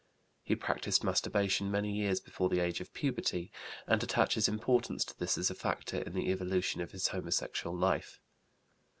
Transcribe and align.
He 0.41 0.55
practised 0.55 1.03
masturbation 1.03 1.69
many 1.69 1.91
years 1.93 2.19
before 2.19 2.49
the 2.49 2.59
age 2.59 2.81
of 2.81 2.91
puberty, 2.91 3.51
and 3.85 4.01
attaches 4.01 4.47
importance 4.47 5.05
to 5.05 5.15
this 5.19 5.37
as 5.37 5.51
a 5.51 5.53
factor 5.53 5.99
in 6.01 6.13
the 6.13 6.31
evolution 6.31 6.81
of 6.81 6.89
his 6.91 7.09
homosexual 7.09 7.77
life. 7.77 8.19